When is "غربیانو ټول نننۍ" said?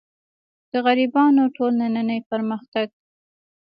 0.85-2.19